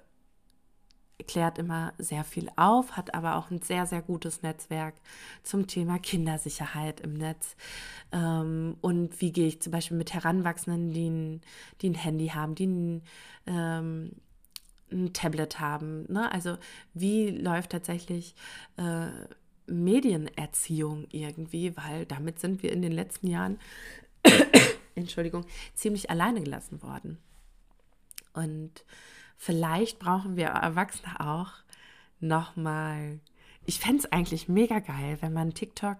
klärt 1.27 1.57
immer 1.57 1.93
sehr 1.97 2.23
viel 2.23 2.49
auf, 2.55 2.93
hat 2.97 3.13
aber 3.13 3.35
auch 3.35 3.51
ein 3.51 3.61
sehr, 3.61 3.85
sehr 3.85 4.01
gutes 4.01 4.41
Netzwerk 4.41 4.95
zum 5.43 5.67
Thema 5.67 5.99
Kindersicherheit 5.99 7.01
im 7.01 7.13
Netz. 7.13 7.55
Ähm, 8.11 8.77
und 8.81 9.21
wie 9.21 9.31
gehe 9.31 9.47
ich 9.47 9.61
zum 9.61 9.71
Beispiel 9.71 9.97
mit 9.97 10.13
Heranwachsenden, 10.13 10.91
die 10.91 11.09
ein, 11.09 11.41
die 11.81 11.89
ein 11.89 11.95
Handy 11.95 12.27
haben, 12.29 12.55
die 12.55 12.67
ein, 12.67 13.01
ähm, 13.47 14.11
ein 14.91 15.13
Tablet 15.13 15.59
haben. 15.59 16.11
Ne? 16.11 16.31
Also 16.31 16.57
wie 16.93 17.29
läuft 17.29 17.71
tatsächlich 17.71 18.35
äh, 18.77 19.07
Medienerziehung 19.67 21.07
irgendwie, 21.11 21.75
weil 21.77 22.05
damit 22.05 22.39
sind 22.39 22.63
wir 22.63 22.71
in 22.71 22.81
den 22.81 22.91
letzten 22.91 23.27
Jahren, 23.27 23.59
Entschuldigung, 24.95 25.45
ziemlich 25.73 26.09
alleine 26.09 26.41
gelassen 26.41 26.81
worden. 26.81 27.17
Und 28.33 28.85
vielleicht 29.37 29.99
brauchen 29.99 30.35
wir 30.35 30.47
Erwachsene 30.47 31.19
auch 31.19 31.51
nochmal. 32.19 33.19
Ich 33.65 33.79
fände 33.79 33.99
es 33.99 34.11
eigentlich 34.11 34.47
mega 34.49 34.79
geil, 34.79 35.17
wenn 35.21 35.33
man 35.33 35.53
TikTok 35.53 35.97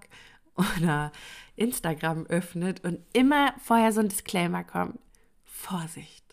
oder 0.56 1.12
Instagram 1.56 2.26
öffnet 2.28 2.84
und 2.84 3.00
immer 3.14 3.54
vorher 3.60 3.92
so 3.92 4.02
ein 4.02 4.10
Disclaimer 4.10 4.64
kommt. 4.64 5.00
Vorsicht. 5.46 6.24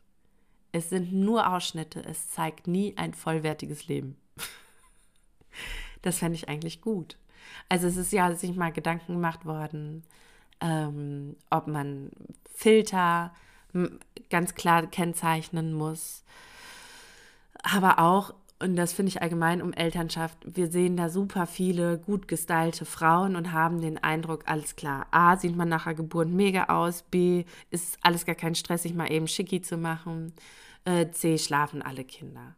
Es 0.73 0.89
sind 0.89 1.13
nur 1.13 1.53
Ausschnitte, 1.53 2.05
es 2.05 2.31
zeigt 2.31 2.67
nie 2.67 2.97
ein 2.97 3.15
vollwertiges 3.15 3.89
Leben. 3.89 4.17
Das 6.03 6.19
fände 6.19 6.37
ich 6.37 6.49
eigentlich 6.49 6.81
gut. 6.81 7.19
Also 7.69 7.87
es 7.87 7.97
ist 7.97 8.13
ja 8.13 8.35
sich 8.35 8.55
mal 8.57 8.73
Gedanken 8.73 9.15
gemacht 9.15 9.45
worden, 9.45 10.05
ähm, 10.61 11.37
ob 11.51 11.67
man 11.67 12.11
Filter 12.55 13.33
ganz 14.31 14.55
klar 14.55 14.87
kennzeichnen 14.87 15.73
muss. 15.73 16.25
Aber 17.63 17.99
auch, 17.99 18.35
und 18.59 18.77
das 18.77 18.93
finde 18.93 19.11
ich 19.11 19.23
allgemein 19.23 19.63
um 19.63 19.73
Elternschaft, 19.73 20.39
wir 20.45 20.71
sehen 20.71 20.97
da 20.97 21.09
super 21.09 21.47
viele 21.47 21.99
gut 21.99 22.29
gestylte 22.29 22.85
Frauen 22.85 23.37
und 23.37 23.53
haben 23.53 23.81
den 23.81 23.99
Eindruck, 23.99 24.45
alles 24.47 24.77
klar, 24.77 25.07
A, 25.11 25.37
sieht 25.37 25.57
man 25.57 25.69
nach 25.69 25.85
der 25.85 25.95
Geburt 25.95 26.29
mega 26.29 26.65
aus, 26.65 27.03
B, 27.03 27.45
ist 27.71 27.99
alles 28.03 28.27
gar 28.27 28.35
kein 28.35 28.55
Stress, 28.55 28.83
sich 28.83 28.95
mal 28.95 29.11
eben 29.11 29.29
schicki 29.29 29.61
zu 29.61 29.77
machen, 29.77 30.33
äh, 30.85 31.11
C, 31.11 31.39
schlafen 31.39 31.83
alle 31.83 32.05
Kinder. 32.05 32.57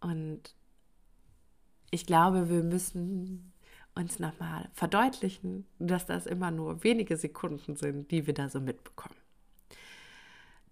Und 0.00 0.54
ich 1.92 2.06
glaube, 2.06 2.48
wir 2.48 2.64
müssen 2.64 3.52
uns 3.94 4.18
nochmal 4.18 4.68
verdeutlichen, 4.72 5.66
dass 5.78 6.06
das 6.06 6.26
immer 6.26 6.50
nur 6.50 6.82
wenige 6.82 7.16
Sekunden 7.16 7.76
sind, 7.76 8.10
die 8.10 8.26
wir 8.26 8.34
da 8.34 8.48
so 8.48 8.60
mitbekommen. 8.60 9.14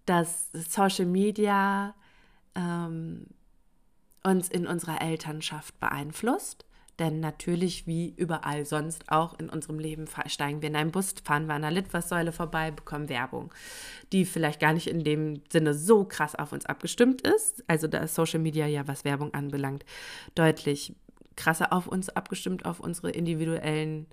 Dass 0.06 0.50
Social 0.52 1.04
Media 1.04 1.94
ähm, 2.54 3.26
uns 4.24 4.48
in 4.48 4.66
unserer 4.66 5.02
Elternschaft 5.02 5.78
beeinflusst. 5.78 6.64
Denn 6.98 7.20
natürlich, 7.20 7.86
wie 7.86 8.12
überall 8.16 8.66
sonst 8.66 9.10
auch 9.10 9.38
in 9.38 9.48
unserem 9.48 9.78
Leben, 9.78 10.06
steigen 10.26 10.60
wir 10.60 10.68
in 10.68 10.76
einen 10.76 10.90
Bus, 10.90 11.14
fahren 11.24 11.46
wir 11.46 11.54
an 11.54 11.64
einer 11.64 11.74
Litfaßsäule 11.74 12.30
vorbei, 12.30 12.70
bekommen 12.70 13.08
Werbung, 13.08 13.54
die 14.12 14.26
vielleicht 14.26 14.60
gar 14.60 14.74
nicht 14.74 14.86
in 14.86 15.02
dem 15.02 15.42
Sinne 15.50 15.72
so 15.72 16.04
krass 16.04 16.34
auf 16.34 16.52
uns 16.52 16.66
abgestimmt 16.66 17.22
ist. 17.22 17.64
Also 17.68 17.88
da 17.88 17.98
ist 17.98 18.14
Social 18.14 18.40
Media 18.40 18.66
ja, 18.66 18.86
was 18.86 19.06
Werbung 19.06 19.32
anbelangt, 19.32 19.86
deutlich 20.34 20.94
krasser 21.40 21.73
auf 21.73 21.87
uns 21.87 22.11
abgestimmt, 22.11 22.66
auf 22.66 22.80
unsere 22.80 23.11
individuellen 23.11 24.06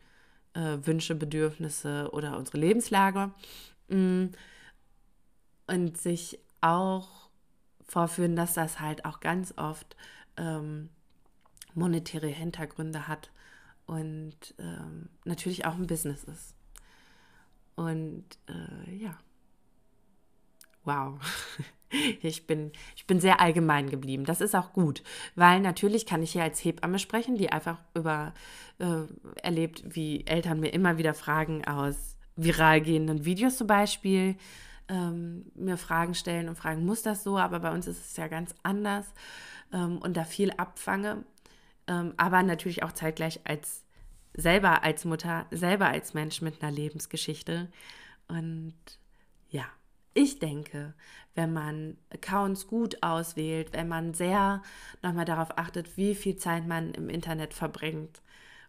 äh, 0.54 0.78
Wünsche, 0.82 1.14
Bedürfnisse 1.14 2.10
oder 2.14 2.38
unsere 2.38 2.58
Lebenslage. 2.58 3.32
Mm. 3.90 4.28
Und 5.70 5.98
sich 5.98 6.40
auch 6.62 7.30
vorführen, 7.86 8.38
dass 8.38 8.54
das 8.54 8.80
halt 8.80 9.04
auch 9.04 9.20
ganz 9.20 9.54
oft 9.58 9.98
ähm, 10.38 10.90
monetäre 11.74 12.28
Hintergründe 12.28 13.10
hat 13.10 13.32
und 13.86 14.56
ähm, 14.60 15.10
natürlich 15.26 15.66
auch 15.66 15.76
ein 15.76 15.88
Business 15.88 16.24
ist. 16.24 16.56
Und 17.76 18.26
äh, 18.48 18.96
ja, 18.96 19.18
wow. 20.88 21.20
Ich 22.22 22.46
bin, 22.46 22.74
ich 22.98 23.08
bin 23.08 23.22
sehr 23.22 23.40
allgemein 23.40 23.90
geblieben. 23.90 24.26
Das 24.26 24.42
ist 24.42 24.56
auch 24.56 24.74
gut, 24.74 25.04
weil 25.36 25.62
natürlich 25.62 26.06
kann 26.06 26.22
ich 26.22 26.34
hier 26.34 26.44
als 26.44 26.62
Hebamme 26.62 27.00
sprechen, 27.00 27.38
die 27.38 27.50
einfach 27.50 27.78
über 27.94 28.34
äh, 28.80 29.04
erlebt, 29.42 29.84
wie 29.96 30.28
Eltern 30.28 30.60
mir 30.60 30.74
immer 30.74 30.98
wieder 30.98 31.14
Fragen 31.14 31.64
aus 31.66 32.18
viral 32.36 32.82
gehenden 32.82 33.24
Videos 33.24 33.56
zum 33.56 33.68
Beispiel 33.68 34.36
ähm, 34.90 35.46
mir 35.56 35.78
Fragen 35.78 36.14
stellen 36.14 36.50
und 36.50 36.58
fragen, 36.58 36.86
muss 36.86 37.04
das 37.04 37.24
so? 37.24 37.38
Aber 37.38 37.60
bei 37.60 37.72
uns 37.72 37.88
ist 37.88 38.06
es 38.06 38.18
ja 38.18 38.28
ganz 38.28 38.54
anders 38.64 39.06
ähm, 39.74 39.98
und 40.00 40.18
da 40.18 40.24
viel 40.24 40.52
abfange. 40.52 41.24
Ähm, 41.88 42.14
aber 42.18 42.44
natürlich 42.44 42.84
auch 42.84 42.92
zeitgleich 42.92 43.42
als 43.46 43.84
selber 44.34 44.84
als 44.84 45.06
Mutter, 45.06 45.48
selber 45.52 45.88
als 45.88 46.14
Mensch 46.14 46.42
mit 46.42 46.62
einer 46.62 46.72
Lebensgeschichte. 46.72 47.70
Und 48.28 48.76
ja, 49.50 49.66
ich 50.18 50.40
denke, 50.40 50.96
wenn 51.36 51.54
man 51.54 51.98
Accounts 52.10 52.66
gut 52.68 53.04
auswählt, 53.04 53.70
wenn 53.74 53.88
man 53.88 54.16
sehr 54.16 54.64
nochmal 55.04 55.26
darauf 55.26 55.58
achtet, 55.58 55.96
wie 55.96 56.16
viel 56.16 56.38
Zeit 56.38 56.68
man 56.68 56.92
im 56.96 57.08
Internet 57.08 57.54
verbringt 57.54 58.22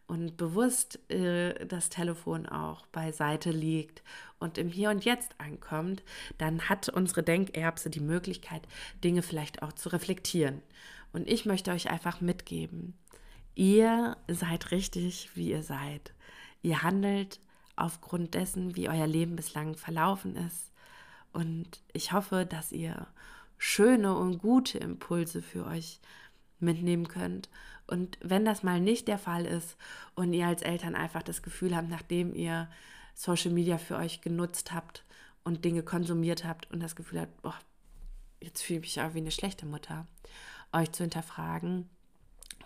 und 0.06 0.36
bewusst 0.36 0.98
äh, 1.10 1.66
das 1.66 1.88
Telefon 1.88 2.46
auch 2.46 2.84
beiseite 2.86 3.50
liegt 3.50 4.02
und 4.38 4.58
im 4.58 4.68
Hier 4.68 4.90
und 4.90 5.06
Jetzt 5.06 5.34
ankommt, 5.38 6.02
dann 6.36 6.68
hat 6.68 6.90
unsere 6.90 7.22
Denkerbse 7.22 7.88
die 7.88 8.00
Möglichkeit, 8.00 8.62
Dinge 9.02 9.22
vielleicht 9.22 9.62
auch 9.62 9.72
zu 9.72 9.88
reflektieren. 9.88 10.60
Und 11.14 11.26
ich 11.28 11.46
möchte 11.46 11.70
euch 11.70 11.90
einfach 11.90 12.20
mitgeben, 12.20 12.92
ihr 13.54 14.18
seid 14.28 14.70
richtig, 14.70 15.30
wie 15.34 15.50
ihr 15.50 15.62
seid. 15.62 16.12
Ihr 16.60 16.82
handelt 16.82 17.40
aufgrund 17.74 18.34
dessen, 18.34 18.76
wie 18.76 18.90
euer 18.90 19.06
Leben 19.06 19.36
bislang 19.36 19.76
verlaufen 19.76 20.36
ist. 20.36 20.72
Und 21.32 21.82
ich 21.92 22.12
hoffe, 22.12 22.46
dass 22.46 22.72
ihr 22.72 23.06
schöne 23.58 24.16
und 24.16 24.38
gute 24.38 24.78
Impulse 24.78 25.42
für 25.42 25.66
euch 25.66 26.00
mitnehmen 26.60 27.08
könnt. 27.08 27.48
Und 27.86 28.18
wenn 28.20 28.44
das 28.44 28.62
mal 28.62 28.80
nicht 28.80 29.08
der 29.08 29.18
Fall 29.18 29.46
ist 29.46 29.76
und 30.14 30.32
ihr 30.32 30.46
als 30.46 30.62
Eltern 30.62 30.94
einfach 30.94 31.22
das 31.22 31.42
Gefühl 31.42 31.74
habt, 31.76 31.88
nachdem 31.88 32.34
ihr 32.34 32.68
Social 33.14 33.50
Media 33.50 33.78
für 33.78 33.96
euch 33.96 34.20
genutzt 34.20 34.72
habt 34.72 35.04
und 35.42 35.64
Dinge 35.64 35.82
konsumiert 35.82 36.44
habt 36.44 36.70
und 36.70 36.80
das 36.80 36.96
Gefühl 36.96 37.20
habt, 37.20 37.42
boah, 37.42 37.58
jetzt 38.40 38.62
fühle 38.62 38.80
ich 38.80 38.96
mich 38.96 39.00
auch 39.00 39.14
wie 39.14 39.18
eine 39.18 39.30
schlechte 39.30 39.66
Mutter, 39.66 40.06
euch 40.72 40.92
zu 40.92 41.02
hinterfragen, 41.02 41.88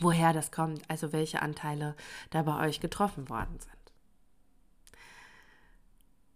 woher 0.01 0.33
das 0.33 0.51
kommt, 0.51 0.83
also 0.90 1.12
welche 1.12 1.40
Anteile 1.40 1.94
da 2.31 2.42
bei 2.42 2.66
euch 2.68 2.81
getroffen 2.81 3.29
worden 3.29 3.59
sind. 3.61 3.82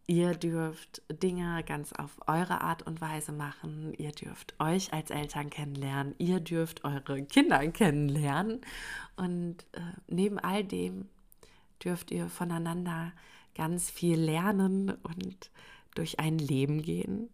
Ihr 0.09 0.35
dürft 0.35 1.03
Dinge 1.11 1.65
ganz 1.65 1.93
auf 1.93 2.17
eure 2.29 2.61
Art 2.61 2.83
und 2.83 3.01
Weise 3.01 3.33
machen. 3.33 3.93
Ihr 3.99 4.13
dürft 4.13 4.55
euch 4.61 4.93
als 4.93 5.11
Eltern 5.11 5.51
kennenlernen. 5.51 6.15
Ihr 6.19 6.39
dürft 6.39 6.85
eure 6.85 7.25
Kinder 7.25 7.67
kennenlernen. 7.69 8.61
Und 9.17 9.67
äh, 9.73 9.81
neben 10.07 10.39
all 10.39 10.63
dem 10.63 11.09
dürft 11.85 12.13
ihr 12.13 12.29
voneinander 12.29 13.13
ganz 13.57 13.91
viel 13.91 14.21
lernen 14.21 14.91
und 14.91 15.51
durch 15.97 16.21
ein 16.21 16.39
Leben 16.39 16.83
gehen, 16.83 17.29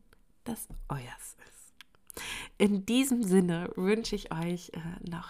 das 0.45 0.69
euers 0.89 1.37
ist. 1.47 2.23
In 2.57 2.87
diesem 2.87 3.23
Sinne 3.23 3.71
wünsche 3.77 4.15
ich 4.15 4.33
euch 4.33 4.71
äh, 4.71 5.11
noch 5.11 5.29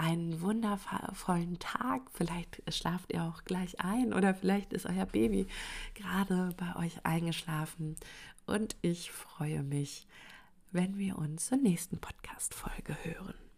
einen 0.00 0.40
wundervollen 0.40 1.58
Tag. 1.58 2.02
Vielleicht 2.14 2.62
schlaft 2.72 3.12
ihr 3.12 3.24
auch 3.24 3.44
gleich 3.44 3.80
ein 3.80 4.14
oder 4.14 4.34
vielleicht 4.34 4.72
ist 4.72 4.86
euer 4.86 5.04
Baby 5.04 5.46
gerade 5.94 6.54
bei 6.56 6.74
euch 6.76 7.04
eingeschlafen. 7.04 7.96
Und 8.46 8.76
ich 8.80 9.10
freue 9.10 9.62
mich, 9.62 10.06
wenn 10.72 10.96
wir 10.96 11.18
uns 11.18 11.46
zur 11.46 11.58
nächsten 11.58 11.98
Podcast-Folge 11.98 12.96
hören. 13.04 13.49